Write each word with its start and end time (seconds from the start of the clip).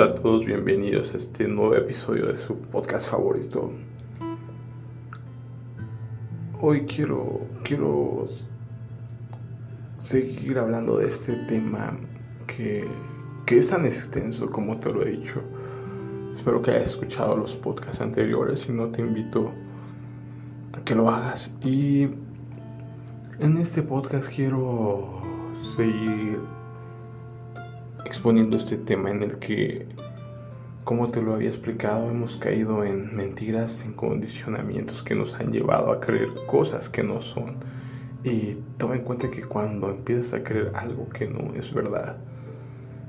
Hola 0.00 0.12
a 0.12 0.14
todos, 0.14 0.46
bienvenidos 0.46 1.12
a 1.12 1.18
este 1.18 1.46
nuevo 1.46 1.74
episodio 1.74 2.28
de 2.28 2.38
su 2.38 2.56
podcast 2.56 3.10
favorito. 3.10 3.70
Hoy 6.58 6.86
quiero, 6.86 7.42
quiero 7.64 8.26
seguir 10.02 10.58
hablando 10.58 10.96
de 10.96 11.08
este 11.08 11.34
tema 11.50 11.98
que, 12.46 12.88
que 13.44 13.58
es 13.58 13.68
tan 13.68 13.84
extenso 13.84 14.50
como 14.50 14.80
te 14.80 14.90
lo 14.90 15.02
he 15.02 15.10
dicho. 15.10 15.42
Espero 16.34 16.62
que 16.62 16.70
hayas 16.70 16.92
escuchado 16.92 17.36
los 17.36 17.54
podcasts 17.54 18.00
anteriores, 18.00 18.60
si 18.60 18.72
no 18.72 18.88
te 18.88 19.02
invito 19.02 19.52
a 20.72 20.82
que 20.82 20.94
lo 20.94 21.10
hagas. 21.10 21.52
Y 21.62 22.04
en 23.38 23.58
este 23.58 23.82
podcast 23.82 24.34
quiero 24.34 25.20
seguir 25.76 26.40
exponiendo 28.04 28.56
este 28.56 28.76
tema 28.76 29.10
en 29.10 29.22
el 29.22 29.38
que, 29.38 29.86
como 30.84 31.10
te 31.10 31.22
lo 31.22 31.34
había 31.34 31.48
explicado, 31.48 32.10
hemos 32.10 32.36
caído 32.36 32.84
en 32.84 33.14
mentiras, 33.14 33.84
en 33.84 33.92
condicionamientos 33.92 35.02
que 35.02 35.14
nos 35.14 35.34
han 35.34 35.52
llevado 35.52 35.92
a 35.92 36.00
creer 36.00 36.30
cosas 36.46 36.88
que 36.88 37.02
no 37.02 37.22
son. 37.22 37.56
Y 38.22 38.58
toma 38.76 38.96
en 38.96 39.04
cuenta 39.04 39.30
que 39.30 39.42
cuando 39.42 39.90
empiezas 39.90 40.34
a 40.34 40.42
creer 40.42 40.72
algo 40.74 41.08
que 41.08 41.26
no 41.26 41.54
es 41.54 41.72
verdad, 41.72 42.18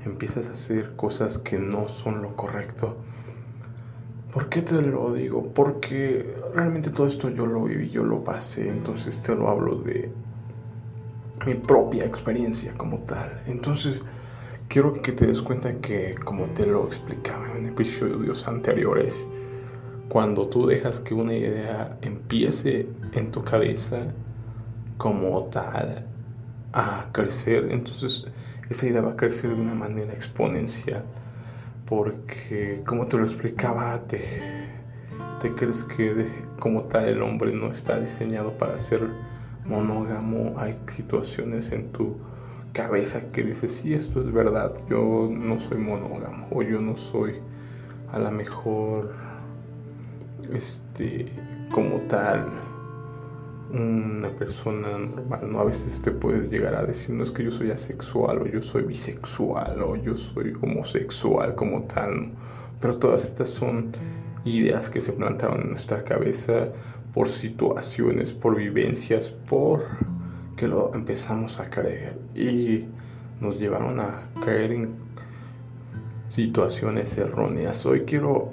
empiezas 0.04 0.48
a 0.48 0.52
hacer 0.52 0.96
cosas 0.96 1.38
que 1.38 1.58
no 1.58 1.88
son 1.88 2.22
lo 2.22 2.34
correcto. 2.34 2.96
¿Por 4.32 4.48
qué 4.48 4.62
te 4.62 4.80
lo 4.80 5.12
digo? 5.12 5.52
Porque 5.52 6.34
realmente 6.54 6.90
todo 6.90 7.06
esto 7.06 7.28
yo 7.28 7.44
lo 7.46 7.64
viví, 7.64 7.90
yo 7.90 8.02
lo 8.02 8.24
pasé, 8.24 8.68
entonces 8.68 9.20
te 9.22 9.34
lo 9.34 9.48
hablo 9.48 9.76
de 9.76 10.10
mi 11.44 11.54
propia 11.54 12.04
experiencia 12.04 12.72
como 12.74 12.98
tal. 13.00 13.42
Entonces, 13.46 14.00
quiero 14.72 15.02
que 15.02 15.12
te 15.12 15.26
des 15.26 15.42
cuenta 15.42 15.70
que, 15.82 16.14
como 16.24 16.46
te 16.46 16.66
lo 16.66 16.86
explicaba 16.86 17.46
en 17.58 17.66
episodios 17.66 18.48
anteriores, 18.48 19.12
cuando 20.08 20.48
tú 20.48 20.66
dejas 20.66 20.98
que 20.98 21.12
una 21.12 21.34
idea 21.34 21.98
empiece 22.00 22.88
en 23.12 23.30
tu 23.30 23.44
cabeza 23.44 23.98
como 24.96 25.44
tal 25.50 26.06
a 26.72 27.06
crecer, 27.12 27.68
entonces 27.70 28.24
esa 28.70 28.86
idea 28.86 29.02
va 29.02 29.12
a 29.12 29.16
crecer 29.16 29.50
de 29.50 29.60
una 29.60 29.74
manera 29.74 30.14
exponencial. 30.14 31.04
Porque, 31.84 32.82
como 32.86 33.06
te 33.08 33.18
lo 33.18 33.26
explicaba, 33.26 33.98
te, 34.06 34.22
te 35.42 35.52
crees 35.54 35.84
que 35.84 36.26
como 36.58 36.84
tal 36.84 37.08
el 37.10 37.20
hombre 37.20 37.52
no 37.52 37.70
está 37.70 38.00
diseñado 38.00 38.56
para 38.56 38.78
ser 38.78 39.06
monógamo. 39.66 40.54
Hay 40.56 40.78
situaciones 40.96 41.70
en 41.72 41.92
tu 41.92 42.16
cabeza 42.72 43.30
que 43.30 43.42
dice, 43.42 43.68
sí, 43.68 43.94
esto 43.94 44.20
es 44.20 44.32
verdad, 44.32 44.72
yo 44.88 45.28
no 45.30 45.58
soy 45.60 45.78
monógamo 45.78 46.46
o 46.50 46.62
yo 46.62 46.80
no 46.80 46.96
soy 46.96 47.34
a 48.12 48.18
lo 48.18 48.30
mejor, 48.30 49.10
este, 50.52 51.32
como 51.70 51.96
tal, 52.08 52.46
una 53.72 54.28
persona 54.36 54.98
normal, 54.98 55.50
¿no? 55.50 55.60
A 55.60 55.64
veces 55.64 56.02
te 56.02 56.10
puedes 56.10 56.50
llegar 56.50 56.74
a 56.74 56.84
decir, 56.84 57.14
no 57.14 57.24
es 57.24 57.30
que 57.30 57.44
yo 57.44 57.50
soy 57.50 57.70
asexual 57.70 58.42
o 58.42 58.46
yo 58.46 58.60
soy 58.60 58.82
bisexual 58.82 59.82
o 59.82 59.96
yo 59.96 60.14
soy 60.16 60.52
homosexual 60.60 61.54
como 61.54 61.82
tal, 61.84 62.32
Pero 62.80 62.98
todas 62.98 63.24
estas 63.24 63.48
son 63.48 63.92
ideas 64.44 64.90
que 64.90 65.00
se 65.00 65.12
plantaron 65.12 65.62
en 65.62 65.70
nuestra 65.70 66.02
cabeza 66.04 66.68
por 67.14 67.28
situaciones, 67.28 68.32
por 68.34 68.56
vivencias, 68.56 69.30
por 69.48 69.84
que 70.62 70.68
lo 70.68 70.94
empezamos 70.94 71.58
a 71.58 71.68
creer 71.68 72.16
y 72.36 72.84
nos 73.40 73.58
llevaron 73.58 73.98
a 73.98 74.28
caer 74.44 74.70
en 74.70 74.94
situaciones 76.28 77.18
erróneas. 77.18 77.84
Hoy 77.84 78.02
quiero 78.02 78.50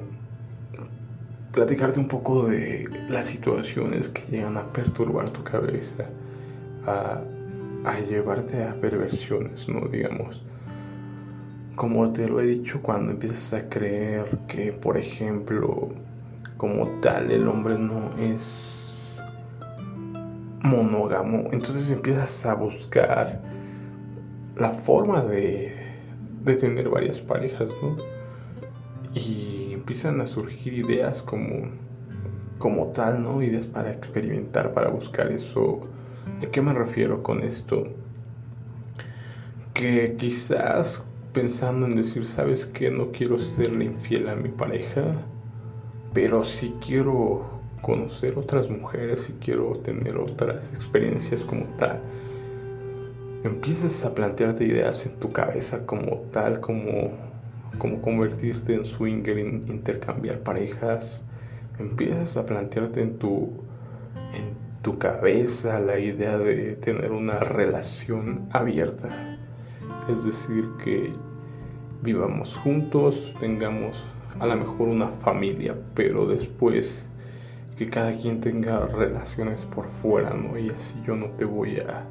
platicarte 1.51 1.99
un 1.99 2.07
poco 2.07 2.47
de 2.47 2.89
las 3.09 3.27
situaciones 3.27 4.09
que 4.09 4.23
llegan 4.23 4.57
a 4.57 4.73
perturbar 4.73 5.29
tu 5.29 5.43
cabeza, 5.43 6.09
a, 6.87 7.21
llevarte 8.09 8.63
a 8.63 8.73
perversiones, 8.81 9.69
¿no? 9.69 9.87
Digamos. 9.87 10.43
Como 11.75 12.11
te 12.11 12.27
lo 12.27 12.39
he 12.39 12.45
dicho, 12.45 12.81
cuando 12.81 13.11
empiezas 13.11 13.53
a 13.53 13.69
creer 13.69 14.25
que, 14.47 14.73
por 14.73 14.97
ejemplo, 14.97 15.89
como 16.57 16.87
tal 17.01 17.29
el 17.29 17.47
hombre 17.47 17.77
no 17.77 18.17
es 18.17 18.78
monógamo, 20.61 21.49
entonces 21.51 21.89
empiezas 21.89 22.45
a 22.45 22.53
buscar 22.53 23.41
la 24.55 24.73
forma 24.73 25.21
de, 25.21 25.73
de 26.43 26.55
tener 26.55 26.89
varias 26.89 27.21
parejas, 27.21 27.69
¿no? 27.81 27.97
Y 29.13 29.71
empiezan 29.73 30.21
a 30.21 30.27
surgir 30.27 30.73
ideas 30.73 31.21
como, 31.21 31.69
como 32.57 32.87
tal, 32.87 33.23
¿no? 33.23 33.41
Ideas 33.41 33.67
para 33.67 33.91
experimentar, 33.91 34.73
para 34.73 34.89
buscar 34.89 35.31
eso. 35.31 35.81
¿A 36.43 36.45
qué 36.51 36.61
me 36.61 36.73
refiero 36.73 37.23
con 37.23 37.41
esto? 37.41 37.87
Que 39.73 40.15
quizás 40.17 41.03
pensando 41.33 41.87
en 41.87 41.95
decir, 41.95 42.25
¿sabes 42.25 42.65
qué? 42.67 42.91
No 42.91 43.11
quiero 43.11 43.39
serle 43.39 43.85
infiel 43.85 44.27
a 44.29 44.35
mi 44.35 44.49
pareja, 44.49 45.25
pero 46.13 46.43
sí 46.43 46.73
quiero 46.85 47.58
conocer 47.81 48.37
otras 48.37 48.69
mujeres 48.69 49.29
y 49.29 49.33
quiero 49.33 49.73
tener 49.77 50.17
otras 50.17 50.71
experiencias 50.73 51.43
como 51.43 51.65
tal. 51.77 52.01
Empiezas 53.43 54.03
a 54.03 54.13
plantearte 54.13 54.65
ideas 54.65 55.05
en 55.05 55.13
tu 55.19 55.31
cabeza 55.31 55.85
como 55.85 56.17
tal, 56.31 56.59
como, 56.59 57.11
como 57.77 58.01
convertirte 58.01 58.73
en 58.73 58.85
swinger, 58.85 59.37
intercambiar 59.39 60.39
parejas. 60.39 61.23
Empiezas 61.79 62.35
a 62.35 62.45
plantearte 62.45 63.01
en 63.01 63.17
tu, 63.17 63.53
en 64.33 64.53
tu 64.81 64.97
cabeza 64.97 65.79
la 65.79 65.97
idea 65.99 66.37
de 66.37 66.75
tener 66.75 67.11
una 67.11 67.39
relación 67.39 68.49
abierta. 68.51 69.37
Es 70.09 70.25
decir, 70.25 70.65
que 70.83 71.13
vivamos 72.01 72.57
juntos, 72.57 73.33
tengamos 73.39 74.03
a 74.39 74.47
lo 74.47 74.57
mejor 74.57 74.89
una 74.89 75.07
familia, 75.07 75.75
pero 75.95 76.25
después 76.25 77.08
que 77.79 77.89
cada 77.89 78.11
quien 78.11 78.41
tenga 78.41 78.87
relaciones 78.87 79.65
por 79.65 79.87
fuera, 79.87 80.33
¿no? 80.33 80.59
Y 80.59 80.69
así 80.69 80.93
yo 81.07 81.15
no 81.15 81.27
te 81.27 81.45
voy 81.45 81.79
a, 81.79 82.05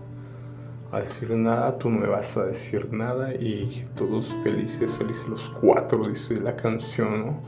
decir 0.98 1.28
nada, 1.36 1.76
tú 1.76 1.90
no 1.90 1.98
me 2.00 2.06
vas 2.06 2.38
a 2.38 2.46
decir 2.46 2.90
nada 2.90 3.34
y 3.34 3.84
todos 3.94 4.32
felices, 4.42 4.90
felices 4.92 5.28
los 5.28 5.50
cuatro, 5.50 6.08
dice 6.08 6.40
la 6.40 6.56
canción, 6.56 7.26
¿no? 7.26 7.40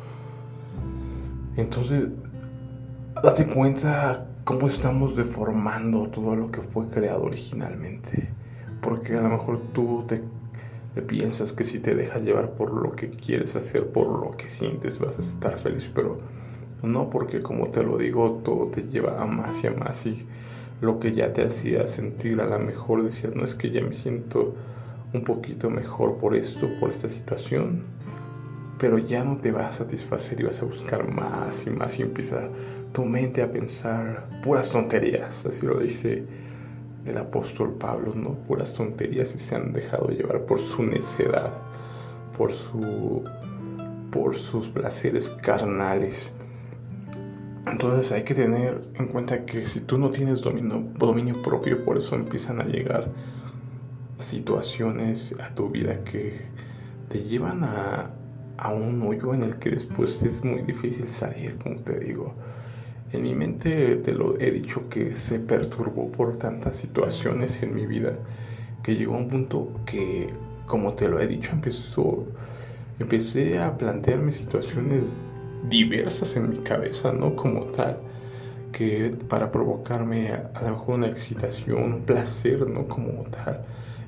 Entonces, 1.57 2.11
date 3.23 3.47
cuenta 3.47 4.27
cómo 4.45 4.69
estamos 4.69 5.17
deformando 5.17 6.07
todo 6.09 6.37
lo 6.37 6.51
que 6.51 6.61
fue 6.61 6.89
creado 6.89 7.23
originalmente. 7.23 8.29
Porque 8.83 9.17
a 9.17 9.23
lo 9.23 9.31
mejor 9.31 9.63
tú 9.73 10.05
te, 10.07 10.23
piensas 11.01 11.55
que 11.55 11.65
si 11.65 11.79
te 11.79 11.95
dejas 11.95 12.21
llevar 12.21 12.51
por 12.51 12.79
lo 12.79 12.95
que 12.95 13.09
quieres 13.09 13.57
hacer, 13.57 13.91
por 13.93 14.09
lo 14.09 14.37
que 14.37 14.51
sientes, 14.51 14.99
vas 14.99 15.17
a 15.17 15.21
estar 15.23 15.59
feliz, 15.59 15.91
pero 15.95 16.19
no 16.83 17.11
porque 17.11 17.41
como 17.41 17.69
te 17.69 17.83
lo 17.83 17.99
digo, 17.99 18.41
todo 18.45 18.67
te 18.67 18.83
lleva 18.83 19.23
a 19.23 19.27
más 19.27 19.63
y 19.63 19.67
a 19.67 19.73
más 19.73 20.07
y 20.07 20.27
lo 20.81 20.99
que 20.99 21.13
ya 21.13 21.33
te 21.33 21.43
hacía 21.43 21.87
sentir 21.87 22.41
a 22.41 22.47
la 22.47 22.59
mejor 22.59 23.05
decías, 23.05 23.35
no 23.35 23.45
es 23.45 23.55
que 23.55 23.71
ya 23.71 23.83
me 23.83 23.93
siento 23.93 24.55
un 25.13 25.25
poquito 25.25 25.69
mejor 25.69 26.17
por 26.17 26.35
esto, 26.35 26.69
por 26.79 26.91
esta 26.91 27.09
situación, 27.09 27.83
pero 28.79 28.97
ya 28.97 29.25
no 29.25 29.37
te 29.37 29.53
va 29.53 29.69
a 29.69 29.73
satisfacer 29.73 30.41
y 30.41 30.45
vas 30.45 30.61
a 30.63 30.65
buscar 30.65 31.07
más 31.13 31.67
y 31.67 31.71
más 31.71 31.99
y 31.99 32.03
empieza 32.03 32.49
tu 32.93 33.05
mente 33.05 33.43
a 33.43 33.51
pensar 33.51 34.27
puras 34.43 34.71
tonterías, 34.71 35.45
así 35.45 35.67
lo 35.67 35.79
dice 35.81 36.25
el 37.05 37.19
apóstol 37.19 37.75
Pablo, 37.75 38.15
¿no? 38.15 38.35
Puras 38.47 38.73
tonterías 38.73 39.35
y 39.35 39.39
se 39.39 39.55
han 39.55 39.73
dejado 39.73 40.09
llevar 40.09 40.43
por 40.43 40.59
su 40.59 40.83
necedad, 40.83 41.53
por 42.37 42.53
su 42.53 43.25
por 44.11 44.35
sus 44.37 44.69
placeres 44.69 45.31
carnales. 45.43 46.31
Entonces 47.67 48.13
hay 48.13 48.25
que 48.25 48.35
tener 48.35 48.81
en 48.95 49.09
cuenta 49.09 49.45
que 49.45 49.67
si 49.67 49.81
tú 49.81 49.99
no 49.99 50.11
tienes 50.11 50.41
dominio, 50.41 50.85
dominio 50.99 51.41
propio, 51.43 51.85
por 51.85 51.99
eso 51.99 52.15
empiezan 52.15 52.61
a 52.61 52.65
llegar 52.65 53.11
situaciones 54.19 55.35
a 55.41 55.55
tu 55.55 55.69
vida 55.69 56.03
que 56.05 56.41
te 57.09 57.23
llevan 57.23 57.65
a, 57.65 58.11
a 58.57 58.73
un 58.73 59.03
hoyo 59.03 59.35
en 59.35 59.43
el 59.43 59.59
que 59.59 59.71
después 59.71 60.23
es 60.23 60.45
muy 60.45 60.63
difícil 60.63 61.07
salir, 61.07 61.57
como 61.59 61.77
te 61.81 61.99
digo. 61.99 62.35
En 63.13 63.23
mi 63.23 63.35
mente 63.35 63.97
te 63.97 64.13
lo 64.13 64.39
he 64.39 64.51
dicho 64.53 64.89
que 64.89 65.17
se 65.17 65.41
perturbó 65.41 66.11
por 66.13 66.39
tantas 66.39 66.77
situaciones 66.77 67.61
en 67.63 67.75
mi 67.75 67.87
vida 67.87 68.13
que 68.83 68.95
llegó 68.95 69.15
a 69.15 69.19
un 69.19 69.29
punto 69.29 69.73
que, 69.85 70.33
como 70.67 70.95
te 70.95 71.09
lo 71.09 71.21
he 71.21 71.27
dicho, 71.27 71.51
empezó, 71.53 72.27
empecé 72.99 73.59
a 73.59 73.77
plantearme 73.77 74.33
situaciones 74.33 75.05
diversas 75.69 76.37
en 76.37 76.51
mi 76.51 76.59
cabeza, 76.59 77.13
¿no? 77.13 77.37
Como 77.37 77.65
tal, 77.67 77.99
que 78.73 79.17
para 79.29 79.51
provocarme 79.51 80.33
a, 80.33 80.63
lo 80.63 80.71
mejor 80.71 80.95
una 80.97 81.09
excitación, 81.09 81.95
un 81.95 82.03
placer, 82.03 82.69
¿no? 82.69 82.87
Como 82.87 83.25
tal. 83.25 83.63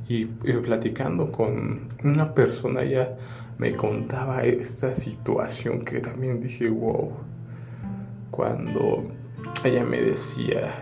y, 0.08 0.26
platicando 0.26 1.31
con 1.31 1.88
una 2.04 2.34
persona 2.34 2.84
ya 2.84 3.16
me 3.58 3.72
contaba 3.72 4.43
esta 4.43 4.94
situación 4.94 5.84
que 5.84 6.00
también 6.00 6.40
dije, 6.40 6.69
wow, 6.69 7.12
cuando 8.31 9.04
ella 9.64 9.84
me 9.84 10.00
decía, 10.00 10.72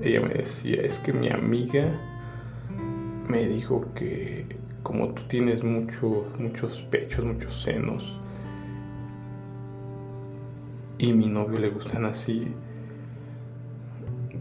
ella 0.00 0.20
me 0.20 0.34
decía, 0.34 0.82
es 0.82 0.98
que 1.00 1.12
mi 1.12 1.28
amiga 1.28 2.00
me 3.28 3.46
dijo 3.46 3.86
que 3.94 4.46
como 4.82 5.08
tú 5.12 5.22
tienes 5.28 5.62
mucho, 5.62 6.26
muchos 6.38 6.82
pechos, 6.82 7.24
muchos 7.24 7.62
senos, 7.62 8.18
y 11.00 11.14
mi 11.14 11.26
novio 11.28 11.58
le 11.58 11.70
gustan 11.70 12.04
así, 12.04 12.52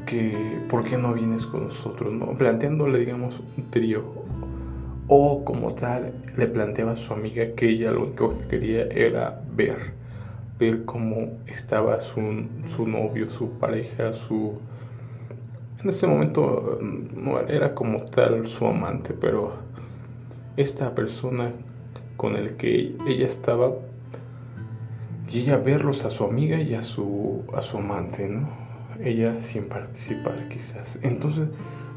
que 0.05 0.59
¿por 0.69 0.83
qué 0.83 0.97
no 0.97 1.13
vienes 1.13 1.45
con 1.45 1.65
nosotros? 1.65 2.11
¿no? 2.11 2.33
Planteándole, 2.33 2.99
digamos, 2.99 3.41
un 3.57 3.69
trío. 3.69 4.03
O 5.07 5.43
como 5.45 5.73
tal, 5.73 6.13
le 6.37 6.47
planteaba 6.47 6.91
a 6.91 6.95
su 6.95 7.13
amiga 7.13 7.55
que 7.55 7.69
ella 7.69 7.91
lo 7.91 8.03
único 8.03 8.37
que 8.37 8.47
quería 8.47 8.83
era 8.87 9.41
ver, 9.55 9.77
ver 10.59 10.83
cómo 10.85 11.39
estaba 11.47 11.97
su, 11.97 12.21
su 12.65 12.85
novio, 12.85 13.29
su 13.29 13.51
pareja, 13.51 14.11
su... 14.11 14.59
En 15.81 15.89
ese 15.89 16.07
momento 16.07 16.77
no 16.81 17.39
era 17.39 17.73
como 17.73 18.01
tal 18.01 18.45
su 18.47 18.67
amante, 18.67 19.13
pero 19.13 19.53
esta 20.57 20.93
persona 20.93 21.53
con 22.17 22.35
el 22.35 22.57
que 22.57 22.95
ella 23.07 23.25
estaba 23.25 23.71
y 25.31 25.39
ella 25.39 25.57
verlos 25.57 26.05
a 26.05 26.09
su 26.09 26.23
amiga 26.23 26.59
y 26.59 26.73
a 26.73 26.81
su, 26.81 27.43
a 27.53 27.61
su 27.61 27.77
amante, 27.77 28.27
¿no? 28.27 28.49
Ella 28.99 29.39
sin 29.41 29.69
participar 29.69 30.47
quizás. 30.49 30.99
Entonces 31.03 31.49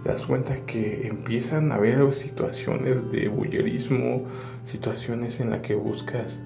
te 0.02 0.10
das 0.10 0.26
cuenta 0.26 0.54
que 0.66 1.06
empiezan 1.06 1.72
a 1.72 1.76
haber 1.76 2.12
situaciones 2.12 3.10
de 3.10 3.28
bullerismo, 3.28 4.24
situaciones 4.64 5.40
en 5.40 5.50
las 5.50 5.60
que 5.60 5.74
buscas 5.74 6.42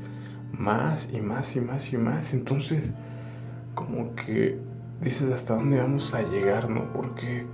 más 0.52 1.08
y 1.12 1.20
más 1.20 1.56
y 1.56 1.60
más 1.60 1.92
y 1.92 1.96
más. 1.96 2.32
Entonces 2.32 2.90
como 3.74 4.14
que 4.14 4.58
dices 5.00 5.30
hasta 5.32 5.56
dónde 5.56 5.78
vamos 5.78 6.14
a 6.14 6.22
llegar, 6.22 6.70
¿no? 6.70 6.92
Porque 6.92 7.44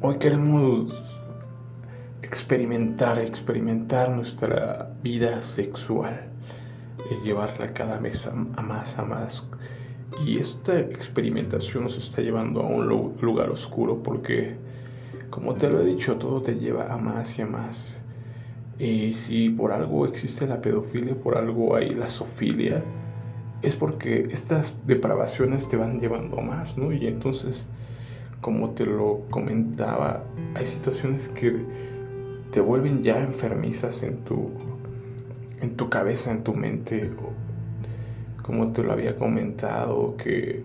hoy 0.00 0.16
queremos 0.18 1.32
experimentar, 2.22 3.18
experimentar 3.18 4.10
nuestra 4.10 4.94
vida 5.02 5.42
sexual 5.42 6.31
llevarla 7.24 7.72
cada 7.72 7.98
vez 7.98 8.26
a, 8.26 8.32
más, 8.32 8.98
a 8.98 9.04
más. 9.04 9.46
Y 10.24 10.38
esta 10.38 10.78
experimentación 10.78 11.84
nos 11.84 11.96
está 11.96 12.22
llevando 12.22 12.62
a 12.62 12.66
un 12.66 13.16
lugar 13.20 13.50
oscuro 13.50 14.02
porque, 14.02 14.56
como 15.30 15.54
te 15.54 15.70
lo 15.70 15.80
he 15.80 15.84
dicho, 15.84 16.16
todo 16.16 16.42
te 16.42 16.54
lleva 16.54 16.92
a 16.92 16.96
más 16.98 17.38
y 17.38 17.42
a 17.42 17.46
más. 17.46 17.96
Y 18.78 19.14
si 19.14 19.48
por 19.50 19.72
algo 19.72 20.06
existe 20.06 20.46
la 20.46 20.60
pedofilia, 20.60 21.14
por 21.14 21.36
algo 21.36 21.76
hay 21.76 21.90
la 21.90 22.08
sofilia, 22.08 22.82
es 23.62 23.76
porque 23.76 24.28
estas 24.30 24.74
depravaciones 24.86 25.68
te 25.68 25.76
van 25.76 26.00
llevando 26.00 26.40
a 26.40 26.42
más, 26.42 26.76
¿no? 26.76 26.92
Y 26.92 27.06
entonces, 27.06 27.64
como 28.40 28.70
te 28.70 28.84
lo 28.84 29.22
comentaba, 29.30 30.24
hay 30.54 30.66
situaciones 30.66 31.28
que 31.28 31.64
te 32.50 32.60
vuelven 32.60 33.02
ya 33.02 33.18
enfermizas 33.20 34.02
en 34.02 34.18
tu 34.24 34.50
en 35.62 35.76
tu 35.76 35.88
cabeza, 35.88 36.30
en 36.30 36.42
tu 36.42 36.54
mente, 36.54 37.10
como 38.42 38.72
te 38.72 38.82
lo 38.82 38.92
había 38.92 39.14
comentado, 39.14 40.16
que 40.16 40.62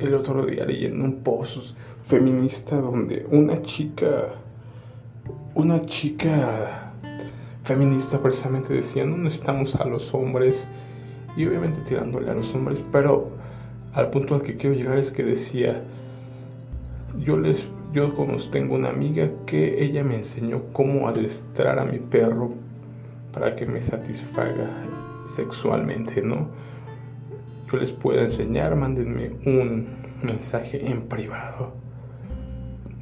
el 0.00 0.14
otro 0.14 0.44
día 0.44 0.66
leyendo 0.66 1.04
un 1.04 1.22
post 1.22 1.76
feminista 2.02 2.76
donde 2.80 3.24
una 3.30 3.62
chica, 3.62 4.26
una 5.54 5.80
chica 5.86 6.92
feminista 7.62 8.20
precisamente 8.20 8.74
decía, 8.74 9.04
no 9.06 9.16
necesitamos 9.16 9.76
a 9.76 9.84
los 9.84 10.12
hombres, 10.12 10.66
y 11.36 11.46
obviamente 11.46 11.80
tirándole 11.82 12.30
a 12.30 12.34
los 12.34 12.52
hombres, 12.54 12.82
pero 12.90 13.30
al 13.94 14.10
punto 14.10 14.34
al 14.34 14.42
que 14.42 14.56
quiero 14.56 14.74
llegar 14.74 14.98
es 14.98 15.12
que 15.12 15.22
decía, 15.22 15.84
yo 17.20 17.36
les, 17.38 17.68
yo 17.92 18.12
tengo 18.50 18.74
una 18.74 18.88
amiga 18.88 19.30
que 19.46 19.84
ella 19.84 20.02
me 20.02 20.16
enseñó 20.16 20.62
cómo 20.72 21.06
adestrar 21.06 21.78
a 21.78 21.84
mi 21.84 21.98
perro 21.98 22.65
para 23.36 23.54
que 23.54 23.66
me 23.66 23.82
satisfaga 23.82 24.66
sexualmente, 25.26 26.22
¿no? 26.22 26.48
Yo 27.70 27.76
les 27.76 27.92
puedo 27.92 28.18
enseñar, 28.18 28.74
mándenme 28.76 29.32
un 29.44 29.88
mensaje 30.22 30.90
en 30.90 31.02
privado. 31.02 31.74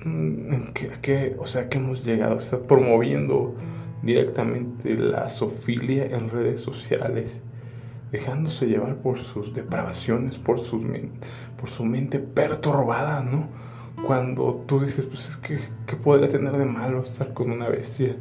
Mm, 0.04 0.72
¿Qué, 1.02 1.36
o 1.38 1.46
sea, 1.46 1.68
que 1.68 1.78
hemos 1.78 2.04
llegado, 2.04 2.34
o 2.36 2.66
promoviendo 2.66 3.54
directamente 4.02 4.96
la 4.96 5.28
sofilia 5.28 6.06
en 6.06 6.28
redes 6.28 6.62
sociales, 6.62 7.40
dejándose 8.10 8.66
llevar 8.66 8.96
por 8.96 9.18
sus 9.18 9.54
depravaciones, 9.54 10.36
por, 10.36 10.58
sus 10.58 10.84
por 11.56 11.68
su 11.68 11.84
mente 11.84 12.18
perturbada, 12.18 13.22
¿no? 13.22 13.46
Cuando 14.04 14.64
tú 14.66 14.80
dices, 14.80 15.06
pues 15.06 15.36
¿qué, 15.36 15.60
¿qué 15.86 15.94
podría 15.94 16.28
tener 16.28 16.56
de 16.56 16.64
malo 16.64 17.02
estar 17.02 17.32
con 17.32 17.52
una 17.52 17.68
bestia? 17.68 18.16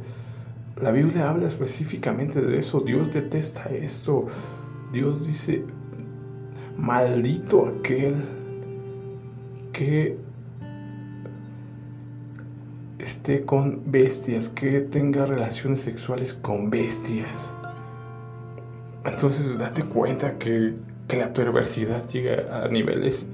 La 0.80 0.90
Biblia 0.90 1.30
habla 1.30 1.46
específicamente 1.46 2.40
de 2.40 2.58
eso. 2.58 2.80
Dios 2.80 3.12
detesta 3.12 3.64
esto. 3.66 4.26
Dios 4.92 5.26
dice, 5.26 5.64
maldito 6.76 7.66
aquel 7.78 8.14
que 9.72 10.16
esté 12.98 13.44
con 13.44 13.82
bestias, 13.86 14.48
que 14.48 14.80
tenga 14.80 15.26
relaciones 15.26 15.80
sexuales 15.80 16.34
con 16.34 16.70
bestias. 16.70 17.54
Entonces 19.04 19.58
date 19.58 19.82
cuenta 19.84 20.38
que, 20.38 20.74
que 21.06 21.16
la 21.16 21.32
perversidad 21.32 22.08
llega 22.08 22.64
a 22.64 22.68
niveles 22.68 23.26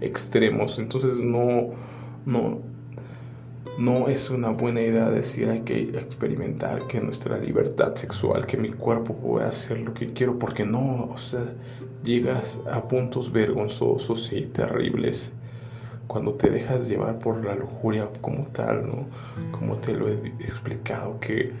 extremos. 0.00 0.78
Entonces 0.78 1.18
no, 1.18 1.70
no, 2.26 2.60
no 3.78 4.08
es 4.08 4.30
una 4.30 4.50
buena 4.50 4.80
idea 4.80 5.10
decir 5.10 5.48
hay 5.50 5.60
que 5.60 5.80
experimentar 5.80 6.86
que 6.86 7.00
nuestra 7.00 7.38
libertad 7.38 7.94
sexual, 7.94 8.46
que 8.46 8.56
mi 8.56 8.70
cuerpo 8.70 9.14
pueda 9.14 9.48
hacer 9.48 9.78
lo 9.80 9.92
que 9.92 10.06
quiero, 10.12 10.38
porque 10.38 10.64
no, 10.64 11.04
o 11.04 11.16
sea, 11.16 11.44
llegas 12.02 12.60
a 12.70 12.86
puntos 12.88 13.30
vergonzosos 13.30 14.32
y 14.32 14.46
terribles 14.46 15.32
cuando 16.06 16.34
te 16.34 16.50
dejas 16.50 16.88
llevar 16.88 17.18
por 17.18 17.44
la 17.44 17.54
lujuria 17.54 18.08
como 18.20 18.44
tal, 18.44 18.86
¿no? 18.86 19.06
Como 19.50 19.76
te 19.76 19.92
lo 19.92 20.08
he 20.08 20.14
explicado, 20.40 21.18
que 21.20 21.52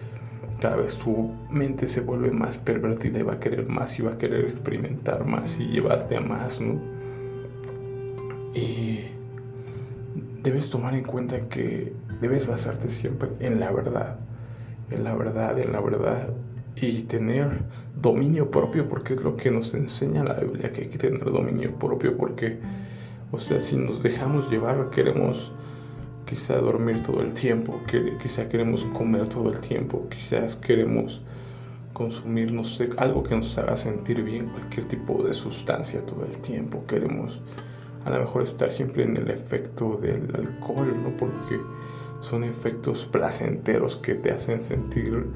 cada 0.60 0.76
vez 0.76 0.96
tu 0.96 1.32
mente 1.50 1.86
se 1.86 2.00
vuelve 2.00 2.30
más 2.30 2.56
pervertida 2.56 3.18
y 3.18 3.22
va 3.22 3.34
a 3.34 3.40
querer 3.40 3.68
más 3.68 3.98
y 3.98 4.02
va 4.02 4.12
a 4.12 4.18
querer 4.18 4.44
experimentar 4.44 5.26
más 5.26 5.58
y 5.58 5.66
llevarte 5.66 6.16
a 6.16 6.20
más, 6.20 6.60
¿no? 6.60 6.80
Y 8.54 9.00
debes 10.42 10.70
tomar 10.70 10.94
en 10.94 11.02
cuenta 11.02 11.40
que 11.48 11.92
debes 12.20 12.46
basarte 12.46 12.88
siempre 12.88 13.28
en 13.40 13.60
la 13.60 13.72
verdad, 13.72 14.18
en 14.90 15.04
la 15.04 15.14
verdad, 15.14 15.58
en 15.58 15.72
la 15.72 15.80
verdad 15.80 16.34
y 16.76 17.02
tener 17.02 17.62
dominio 18.00 18.50
propio 18.50 18.88
porque 18.88 19.14
es 19.14 19.22
lo 19.22 19.36
que 19.36 19.50
nos 19.50 19.74
enseña 19.74 20.24
la 20.24 20.34
Biblia, 20.34 20.72
que 20.72 20.82
hay 20.82 20.88
que 20.88 20.98
tener 20.98 21.24
dominio 21.24 21.74
propio 21.78 22.16
porque, 22.16 22.58
o 23.32 23.38
sea, 23.38 23.58
si 23.60 23.76
nos 23.76 24.02
dejamos 24.02 24.50
llevar, 24.50 24.90
queremos 24.90 25.52
quizá 26.26 26.58
dormir 26.58 27.02
todo 27.04 27.22
el 27.22 27.32
tiempo, 27.32 27.80
quizá 28.22 28.48
queremos 28.48 28.84
comer 28.86 29.28
todo 29.28 29.50
el 29.50 29.58
tiempo, 29.60 30.06
quizás 30.10 30.56
queremos 30.56 31.22
consumir, 31.92 32.52
no 32.52 32.62
sé, 32.62 32.90
algo 32.98 33.22
que 33.22 33.36
nos 33.36 33.56
haga 33.56 33.76
sentir 33.76 34.22
bien, 34.22 34.48
cualquier 34.48 34.86
tipo 34.86 35.22
de 35.22 35.32
sustancia 35.32 36.04
todo 36.04 36.26
el 36.26 36.36
tiempo, 36.38 36.84
queremos 36.86 37.40
a 38.04 38.10
lo 38.10 38.20
mejor 38.20 38.42
estar 38.42 38.70
siempre 38.70 39.04
en 39.04 39.16
el 39.16 39.30
efecto 39.30 39.96
del 39.96 40.30
alcohol, 40.36 40.94
¿no? 41.02 41.16
Porque 41.16 41.58
son 42.20 42.44
efectos 42.44 43.06
placenteros 43.06 43.96
que 43.96 44.14
te 44.14 44.32
hacen 44.32 44.60
sentir 44.60 45.26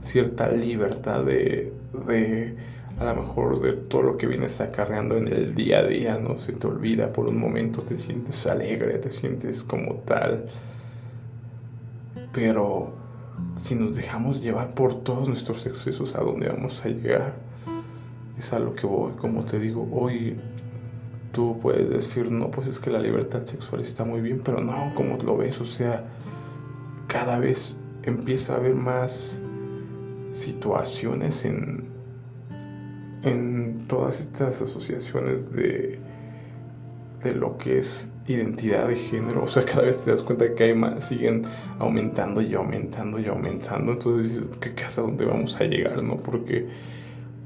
cierta 0.00 0.50
libertad 0.50 1.24
de, 1.24 1.72
de 2.06 2.56
a 2.98 3.04
lo 3.04 3.22
mejor 3.22 3.60
de 3.60 3.72
todo 3.72 4.02
lo 4.02 4.16
que 4.18 4.26
vienes 4.26 4.60
acarreando 4.60 5.16
en 5.16 5.28
el 5.28 5.54
día 5.54 5.78
a 5.78 5.84
día, 5.84 6.18
¿no? 6.18 6.38
Se 6.38 6.52
te 6.52 6.66
olvida 6.66 7.08
por 7.08 7.28
un 7.28 7.38
momento, 7.38 7.82
te 7.82 7.98
sientes 7.98 8.46
alegre, 8.46 8.98
te 8.98 9.10
sientes 9.10 9.62
como 9.62 9.94
tal. 10.06 10.46
Pero 12.32 12.92
si 13.64 13.74
nos 13.74 13.96
dejamos 13.96 14.42
llevar 14.42 14.74
por 14.74 15.02
todos 15.02 15.28
nuestros 15.28 15.64
excesos, 15.66 16.14
¿a 16.14 16.20
dónde 16.20 16.48
vamos 16.48 16.84
a 16.84 16.88
llegar? 16.88 17.34
Es 18.38 18.52
a 18.52 18.58
lo 18.58 18.74
que 18.74 18.86
voy, 18.86 19.12
como 19.12 19.44
te 19.44 19.58
digo, 19.58 19.88
hoy 19.92 20.36
tú 21.32 21.58
puedes 21.60 21.88
decir, 21.88 22.30
no, 22.30 22.50
pues 22.50 22.68
es 22.68 22.80
que 22.80 22.90
la 22.90 23.00
libertad 23.00 23.44
sexual 23.44 23.82
está 23.82 24.04
muy 24.04 24.20
bien, 24.20 24.40
pero 24.44 24.60
no, 24.60 24.92
como 24.94 25.16
lo 25.18 25.36
ves, 25.36 25.60
o 25.60 25.64
sea, 25.64 26.04
cada 27.08 27.38
vez 27.38 27.76
empieza 28.02 28.54
a 28.54 28.56
haber 28.56 28.74
más 28.74 29.40
situaciones 30.32 31.44
en, 31.44 31.88
en 33.22 33.84
todas 33.88 34.20
estas 34.20 34.62
asociaciones 34.62 35.52
de, 35.52 35.98
de 37.22 37.34
lo 37.34 37.58
que 37.58 37.78
es 37.78 38.10
identidad 38.26 38.88
de 38.88 38.96
género, 38.96 39.42
o 39.42 39.48
sea, 39.48 39.64
cada 39.64 39.82
vez 39.82 39.98
te 39.98 40.10
das 40.10 40.22
cuenta 40.22 40.54
que 40.54 40.64
hay 40.64 40.74
más, 40.74 41.04
siguen 41.04 41.42
aumentando 41.78 42.40
y 42.40 42.54
aumentando 42.54 43.18
y 43.18 43.26
aumentando, 43.26 43.92
entonces 43.92 44.30
dices, 44.30 44.56
¿qué, 44.58 44.84
¿hasta 44.84 45.02
dónde 45.02 45.24
vamos 45.24 45.60
a 45.60 45.64
llegar, 45.64 46.02
no? 46.02 46.16
Porque, 46.16 46.68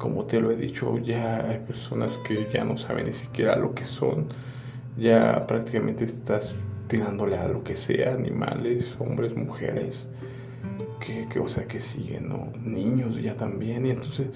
como 0.05 0.27
te 0.27 0.39
lo 0.39 0.51
he 0.51 0.57
dicho, 0.57 0.99
ya 0.99 1.49
hay 1.49 1.61
personas 1.61 2.19
que 2.19 2.47
ya 2.53 2.63
no 2.63 2.77
saben 2.77 3.07
ni 3.07 3.15
siquiera 3.15 3.57
lo 3.57 3.75
que 3.75 3.87
son, 3.87 4.27
ya 4.99 5.47
prácticamente 5.47 6.05
estás 6.05 6.55
tirándole 6.89 7.39
a 7.39 7.49
lo 7.49 7.65
que 7.65 7.75
sea, 7.75 8.13
animales, 8.13 8.95
hombres, 8.99 9.35
mujeres, 9.35 10.07
que, 11.01 11.27
que 11.31 11.39
o 11.39 11.49
sea, 11.49 11.65
que 11.67 11.81
siguen, 11.81 12.29
¿no? 12.29 12.53
Niños 12.63 13.17
ya 13.17 13.35
también, 13.35 13.87
y 13.87 13.91
entonces 13.93 14.29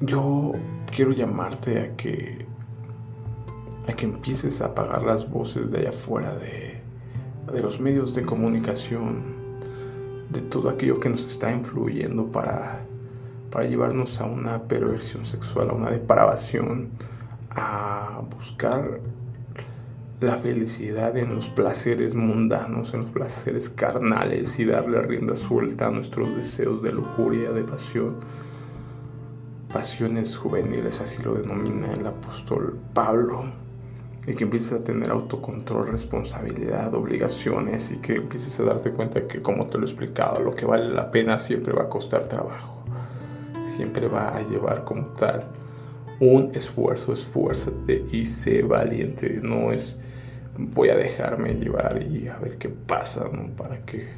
yo 0.00 0.52
quiero 0.90 1.12
llamarte 1.12 1.80
a 1.80 1.96
que 1.98 2.46
a 3.88 3.92
que 3.92 4.06
empieces 4.06 4.62
a 4.62 4.68
apagar 4.68 5.02
las 5.02 5.28
voces 5.28 5.70
de 5.70 5.80
allá 5.80 5.90
afuera 5.90 6.34
de, 6.36 6.80
de 7.52 7.60
los 7.60 7.78
medios 7.78 8.14
de 8.14 8.22
comunicación, 8.22 9.39
de 10.30 10.40
todo 10.42 10.68
aquello 10.70 10.98
que 11.00 11.08
nos 11.08 11.24
está 11.26 11.50
influyendo 11.52 12.26
para, 12.26 12.80
para 13.50 13.66
llevarnos 13.66 14.20
a 14.20 14.24
una 14.24 14.62
perversión 14.62 15.24
sexual, 15.24 15.70
a 15.70 15.74
una 15.74 15.90
depravación, 15.90 16.90
a 17.50 18.22
buscar 18.36 19.00
la 20.20 20.36
felicidad 20.36 21.16
en 21.16 21.34
los 21.34 21.48
placeres 21.48 22.14
mundanos, 22.14 22.92
en 22.92 23.00
los 23.00 23.10
placeres 23.10 23.70
carnales 23.70 24.58
y 24.58 24.66
darle 24.66 25.00
rienda 25.02 25.34
suelta 25.34 25.86
a 25.86 25.90
nuestros 25.90 26.36
deseos 26.36 26.82
de 26.82 26.92
lujuria, 26.92 27.50
de 27.52 27.64
pasión. 27.64 28.16
Pasiones 29.72 30.36
juveniles, 30.36 31.00
así 31.00 31.22
lo 31.22 31.34
denomina 31.34 31.92
el 31.92 32.06
apóstol 32.06 32.78
Pablo, 32.92 33.44
y 34.26 34.34
que 34.34 34.44
empieces 34.44 34.72
a 34.72 34.84
tener 34.84 35.10
autocontrol, 35.10 35.88
responsabilidad, 35.88 36.94
obligaciones 36.94 37.90
y 37.90 37.96
que 37.96 38.16
empieces 38.16 38.60
a 38.60 38.64
darte 38.64 38.90
cuenta 38.90 39.26
que, 39.26 39.40
como 39.40 39.66
te 39.66 39.78
lo 39.78 39.84
he 39.84 39.88
explicado, 39.88 40.40
lo 40.40 40.54
que 40.54 40.66
vale 40.66 40.92
la 40.92 41.10
pena 41.10 41.38
siempre 41.38 41.72
va 41.72 41.84
a 41.84 41.88
costar 41.88 42.28
trabajo, 42.28 42.82
siempre 43.68 44.08
va 44.08 44.36
a 44.36 44.42
llevar 44.42 44.84
como 44.84 45.06
tal 45.08 45.44
un 46.20 46.50
esfuerzo, 46.54 47.14
esfuérzate 47.14 48.04
y 48.12 48.26
sé 48.26 48.62
valiente, 48.62 49.40
no 49.42 49.72
es 49.72 49.98
voy 50.68 50.90
a 50.90 50.96
dejarme 50.96 51.54
llevar 51.54 52.02
y 52.02 52.28
a 52.28 52.38
ver 52.38 52.58
qué 52.58 52.68
pasa, 52.68 53.28
¿no? 53.32 53.48
Para 53.56 53.78
que, 53.84 54.08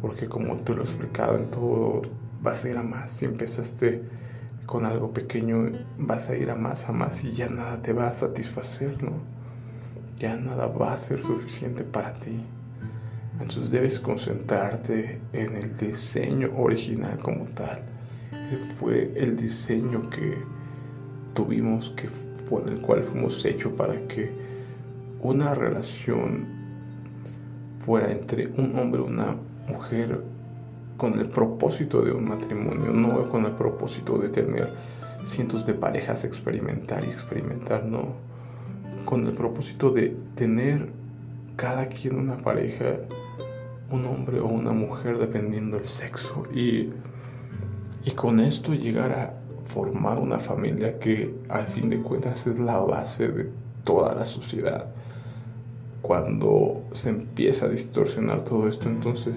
porque 0.00 0.26
como 0.26 0.56
te 0.56 0.74
lo 0.74 0.82
he 0.82 0.84
explicado 0.84 1.36
en 1.36 1.50
todo, 1.50 2.02
vas 2.42 2.64
a 2.64 2.70
ir 2.70 2.76
a 2.76 2.82
más. 2.82 3.10
Si 3.10 3.24
empezaste 3.24 4.02
con 4.66 4.86
algo 4.86 5.12
pequeño 5.12 5.70
vas 5.98 6.28
a 6.30 6.36
ir 6.36 6.50
a 6.50 6.54
más, 6.54 6.88
a 6.88 6.92
más 6.92 7.22
y 7.24 7.32
ya 7.32 7.48
nada 7.48 7.82
te 7.82 7.92
va 7.92 8.08
a 8.08 8.14
satisfacer, 8.14 9.02
¿no? 9.02 9.12
Ya 10.16 10.36
nada 10.36 10.66
va 10.66 10.92
a 10.92 10.96
ser 10.96 11.22
suficiente 11.22 11.84
para 11.84 12.12
ti. 12.14 12.40
Entonces 13.40 13.70
debes 13.70 13.98
concentrarte 13.98 15.20
en 15.32 15.56
el 15.56 15.76
diseño 15.76 16.50
original 16.56 17.18
como 17.18 17.44
tal. 17.46 17.82
fue 18.78 19.12
el 19.16 19.36
diseño 19.36 20.08
que 20.10 20.38
tuvimos, 21.34 21.90
que 21.90 22.08
por 22.48 22.68
el 22.68 22.80
cual 22.80 23.02
fuimos 23.02 23.44
hechos 23.44 23.72
para 23.72 23.94
que 24.06 24.30
una 25.20 25.54
relación 25.54 26.46
fuera 27.80 28.10
entre 28.12 28.46
un 28.46 28.78
hombre 28.78 29.02
y 29.02 29.04
una 29.04 29.36
mujer 29.66 30.22
con 30.96 31.18
el 31.18 31.28
propósito 31.28 32.02
de 32.02 32.12
un 32.12 32.28
matrimonio, 32.28 32.92
no 32.92 33.28
con 33.28 33.46
el 33.46 33.52
propósito 33.52 34.18
de 34.18 34.28
tener 34.28 34.68
cientos 35.24 35.66
de 35.66 35.74
parejas, 35.74 36.24
experimentar 36.24 37.04
y 37.04 37.08
experimentar, 37.08 37.84
no, 37.84 38.14
con 39.04 39.26
el 39.26 39.34
propósito 39.34 39.90
de 39.90 40.16
tener 40.34 40.90
cada 41.56 41.88
quien 41.88 42.16
una 42.16 42.36
pareja, 42.36 42.98
un 43.90 44.06
hombre 44.06 44.40
o 44.40 44.46
una 44.46 44.72
mujer 44.72 45.18
dependiendo 45.18 45.76
del 45.76 45.86
sexo 45.86 46.44
y, 46.52 46.90
y 48.04 48.10
con 48.12 48.40
esto 48.40 48.74
llegar 48.74 49.12
a 49.12 49.34
formar 49.64 50.18
una 50.18 50.38
familia 50.38 50.98
que 50.98 51.34
al 51.48 51.66
fin 51.66 51.90
de 51.90 52.00
cuentas 52.00 52.46
es 52.46 52.58
la 52.58 52.78
base 52.78 53.28
de 53.28 53.50
toda 53.84 54.14
la 54.14 54.24
sociedad. 54.24 54.86
Cuando 56.02 56.82
se 56.92 57.08
empieza 57.08 57.66
a 57.66 57.68
distorsionar 57.70 58.42
todo 58.42 58.68
esto, 58.68 58.88
entonces 58.88 59.34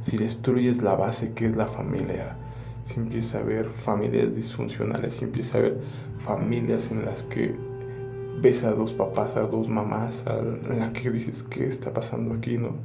si 0.00 0.16
destruyes 0.16 0.82
la 0.82 0.94
base 0.94 1.32
que 1.32 1.46
es 1.46 1.56
la 1.56 1.66
familia, 1.66 2.36
si 2.82 3.00
empieza 3.00 3.38
a 3.38 3.40
haber 3.40 3.66
familias 3.66 4.34
disfuncionales, 4.34 5.14
si 5.14 5.24
empieza 5.24 5.56
a 5.56 5.60
haber 5.60 5.80
familias 6.18 6.90
en 6.90 7.04
las 7.04 7.24
que 7.24 7.54
ves 8.40 8.62
a 8.64 8.72
dos 8.72 8.92
papás, 8.92 9.36
a 9.36 9.40
dos 9.40 9.68
mamás, 9.68 10.24
en 10.28 10.78
la 10.78 10.92
que 10.92 11.10
dices, 11.10 11.42
¿qué 11.42 11.64
está 11.64 11.92
pasando 11.92 12.34
aquí? 12.34 12.58
No? 12.58 12.76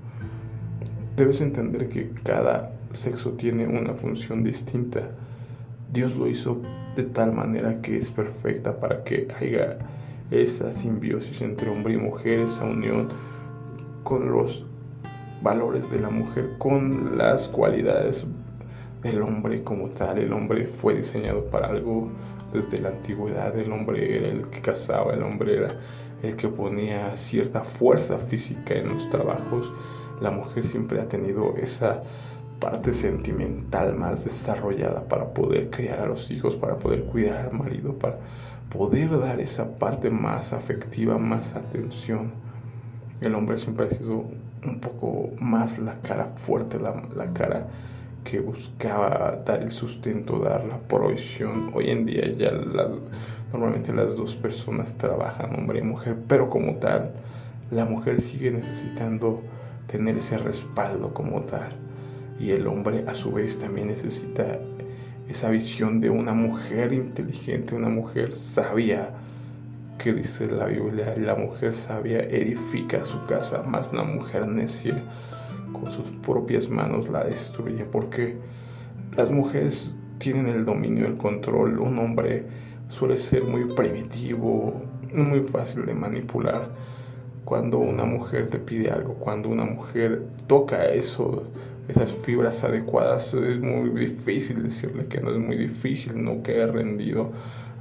Debes 1.16 1.42
entender 1.42 1.90
que 1.90 2.10
cada 2.24 2.72
sexo 2.94 3.32
tiene 3.32 3.68
una 3.68 3.94
función 3.94 4.44
distinta. 4.44 5.12
Dios 5.92 6.16
lo 6.16 6.28
hizo 6.28 6.62
de 6.96 7.04
tal 7.04 7.34
manera 7.34 7.82
que 7.82 7.98
es 7.98 8.10
perfecta 8.10 8.80
para 8.80 9.04
que 9.04 9.28
haya 9.40 9.78
esa 10.32 10.72
simbiosis 10.72 11.42
entre 11.42 11.70
hombre 11.70 11.94
y 11.94 11.98
mujer, 11.98 12.40
esa 12.40 12.64
unión 12.64 13.10
con 14.04 14.32
los 14.32 14.66
valores 15.42 15.90
de 15.90 16.00
la 16.00 16.10
mujer 16.10 16.52
con 16.58 17.18
las 17.18 17.48
cualidades 17.48 18.26
del 19.02 19.22
hombre 19.22 19.64
como 19.64 19.90
tal. 19.90 20.20
El 20.20 20.34
hombre 20.34 20.66
fue 20.66 20.96
diseñado 20.96 21.46
para 21.46 21.68
algo 21.68 22.10
desde 22.54 22.80
la 22.80 22.90
antigüedad. 22.90 23.58
El 23.58 23.72
hombre 23.72 24.18
era 24.18 24.28
el 24.28 24.50
que 24.50 24.62
cazaba, 24.62 25.14
el 25.14 25.24
hombre 25.24 25.58
era 25.58 25.80
el 26.22 26.36
que 26.36 26.48
ponía 26.48 27.16
cierta 27.18 27.64
fuerza 27.64 28.18
física 28.18 28.76
en 28.76 28.90
los 28.90 29.10
trabajos. 29.10 29.72
La 30.22 30.32
mujer 30.32 30.66
siempre 30.66 31.02
ha 31.02 31.08
tenido 31.08 31.56
esa 31.58 32.04
parte 32.60 32.94
sentimental 32.94 33.96
más 33.96 34.24
desarrollada 34.24 35.08
para 35.08 35.34
poder 35.34 35.72
criar 35.72 36.00
a 36.00 36.06
los 36.06 36.30
hijos, 36.30 36.56
para 36.56 36.78
poder 36.78 37.06
cuidar 37.06 37.48
al 37.48 37.54
marido, 37.54 37.98
para 37.98 38.20
poder 38.70 39.20
dar 39.20 39.40
esa 39.40 39.76
parte 39.76 40.12
más 40.12 40.54
afectiva, 40.54 41.18
más 41.18 41.56
atención. 41.56 42.32
El 43.20 43.34
hombre 43.34 43.58
siempre 43.58 43.88
ha 43.88 43.90
sido 43.90 44.26
un 44.66 44.80
poco 44.80 45.32
más 45.40 45.80
la 45.80 46.00
cara 46.02 46.26
fuerte, 46.36 46.80
la, 46.80 47.02
la 47.16 47.34
cara 47.34 47.68
que 48.24 48.40
buscaba 48.40 49.42
dar 49.46 49.62
el 49.62 49.72
sustento, 49.72 50.40
dar 50.40 50.64
la 50.66 50.78
provisión. 50.80 51.72
Hoy 51.74 51.90
en 51.90 52.06
día 52.06 52.32
ya 52.32 52.52
normalmente 53.52 53.94
las 53.94 54.16
dos 54.16 54.36
personas 54.36 54.96
trabajan, 54.98 55.56
hombre 55.56 55.80
y 55.80 55.84
mujer, 55.84 56.18
pero 56.28 56.50
como 56.50 56.76
tal, 56.76 57.12
la 57.72 57.86
mujer 57.86 58.22
sigue 58.22 58.52
necesitando 58.52 59.42
tener 59.88 60.18
ese 60.18 60.38
respaldo 60.38 61.14
como 61.14 61.42
tal. 61.42 61.70
Y 62.40 62.52
el 62.52 62.68
hombre 62.68 63.04
a 63.08 63.14
su 63.14 63.32
vez 63.32 63.58
también 63.58 63.88
necesita 63.88 64.60
esa 65.28 65.50
visión 65.50 66.00
de 66.00 66.10
una 66.10 66.34
mujer 66.34 66.94
inteligente, 66.94 67.76
una 67.76 67.90
mujer 67.90 68.36
sabia, 68.36 69.14
que 70.02 70.14
dice 70.14 70.50
la 70.50 70.66
Biblia, 70.66 71.14
la 71.18 71.36
mujer 71.36 71.76
sabia 71.76 72.22
edifica 72.22 73.06
su 73.06 73.22
casa, 73.28 73.62
más 73.62 73.94
la 73.94 74.04
mujer 74.04 74.48
necia 74.48 74.96
con 75.74 75.92
sus 75.92 76.10
propias 76.10 76.68
manos 76.70 77.08
la 77.10 77.24
destruye, 77.24 77.86
porque 77.86 78.36
las 79.16 79.30
mujeres 79.30 79.96
tienen 80.18 80.48
el 80.48 80.66
dominio, 80.66 81.06
el 81.06 81.18
control, 81.18 81.80
un 81.80 82.00
hombre 82.00 82.46
suele 82.88 83.16
ser 83.16 83.44
muy 83.44 83.66
primitivo, 83.76 84.82
muy 85.14 85.42
fácil 85.42 85.86
de 85.86 85.94
manipular. 85.94 86.70
Cuando 87.46 87.78
una 87.78 88.04
mujer 88.04 88.48
te 88.48 88.58
pide 88.58 88.90
algo, 88.90 89.14
cuando 89.16 89.50
una 89.50 89.66
mujer 89.66 90.24
toca 90.48 90.84
eso, 90.86 91.44
esas 91.88 92.12
fibras 92.12 92.64
adecuadas, 92.64 93.36
es 93.36 93.60
muy 93.60 93.90
difícil 93.92 94.64
decirle 94.64 95.06
que 95.06 95.22
no 95.22 95.30
es 95.30 95.38
muy 95.38 95.58
difícil, 95.58 96.24
no 96.24 96.42
quede 96.42 96.66
rendido 96.66 97.32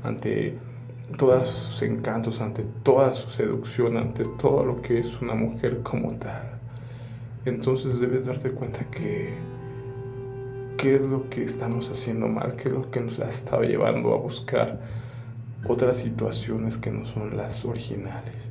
ante 0.03 0.59
todos 1.17 1.49
sus 1.49 1.83
encantos, 1.83 2.41
ante 2.41 2.65
toda 2.83 3.15
su 3.15 3.29
seducción, 3.31 3.97
ante 3.97 4.25
todo 4.39 4.65
lo 4.65 4.83
que 4.83 4.99
es 4.99 5.21
una 5.21 5.35
mujer 5.35 5.83
como 5.83 6.13
tal. 6.17 6.59
Entonces 7.45 8.01
debes 8.01 8.27
darte 8.27 8.51
cuenta 8.51 8.85
que 8.91 9.35
qué 10.77 10.97
es 10.97 11.03
lo 11.03 11.29
que 11.29 11.45
estamos 11.45 11.91
haciendo 11.91 12.27
mal, 12.29 12.57
qué 12.57 12.69
es 12.69 12.75
lo 12.75 12.91
que 12.91 13.01
nos 13.01 13.21
ha 13.21 13.29
estado 13.29 13.63
llevando 13.63 14.15
a 14.15 14.19
buscar 14.19 14.81
otras 15.67 15.99
situaciones 15.99 16.79
que 16.79 16.91
no 16.91 17.05
son 17.05 17.37
las 17.37 17.65
originales. 17.65 18.51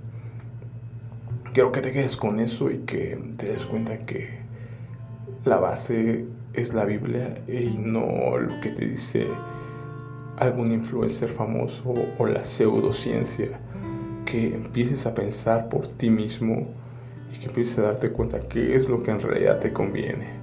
Quiero 1.53 1.71
que 1.71 1.81
te 1.81 1.91
quedes 1.91 2.15
con 2.15 2.39
eso 2.39 2.69
y 2.69 2.79
que 2.79 3.19
te 3.37 3.51
des 3.51 3.65
cuenta 3.65 3.97
que 4.05 4.39
la 5.45 5.57
base 5.57 6.25
es 6.53 6.73
la 6.73 6.85
Biblia 6.85 7.41
y 7.47 7.77
no 7.77 8.37
lo 8.37 8.59
que 8.61 8.71
te 8.71 8.85
dice 8.85 9.27
algún 10.39 10.71
influencer 10.71 11.29
famoso 11.29 11.93
o 12.17 12.25
la 12.25 12.43
pseudociencia, 12.43 13.59
que 14.25 14.55
empieces 14.55 15.05
a 15.05 15.13
pensar 15.13 15.69
por 15.69 15.87
ti 15.87 16.09
mismo 16.09 16.67
y 17.33 17.37
que 17.37 17.47
empieces 17.47 17.79
a 17.79 17.83
darte 17.83 18.11
cuenta 18.11 18.39
qué 18.39 18.75
es 18.75 18.87
lo 18.87 19.03
que 19.03 19.11
en 19.11 19.19
realidad 19.19 19.59
te 19.59 19.73
conviene. 19.73 20.39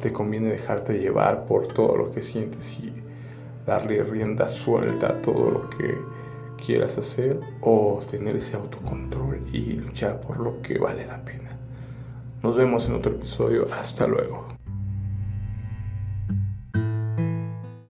Te 0.00 0.12
conviene 0.12 0.50
dejarte 0.50 0.98
llevar 0.98 1.44
por 1.46 1.66
todo 1.68 1.96
lo 1.96 2.10
que 2.12 2.22
sientes 2.22 2.78
y 2.78 2.92
darle 3.66 4.02
rienda 4.04 4.46
suelta 4.46 5.08
a 5.08 5.22
todo 5.22 5.50
lo 5.50 5.70
que 5.70 5.98
quieras 6.64 6.98
hacer 6.98 7.40
o 7.60 8.00
tener 8.08 8.36
ese 8.36 8.56
autocontrol 8.56 9.40
y 9.52 9.72
luchar 9.72 10.20
por 10.20 10.42
lo 10.42 10.60
que 10.62 10.78
vale 10.78 11.06
la 11.06 11.24
pena. 11.24 11.56
Nos 12.42 12.56
vemos 12.56 12.86
en 12.88 12.94
otro 12.94 13.12
episodio. 13.12 13.66
Hasta 13.72 14.06
luego. 14.06 14.57